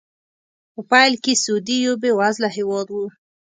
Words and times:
په 0.73 0.81
پیل 0.91 1.13
کې 1.23 1.33
سعودي 1.43 1.77
یو 1.85 1.93
بې 2.01 2.11
وزله 2.19 2.49
هېواد 2.57 2.87
و. 2.91 2.97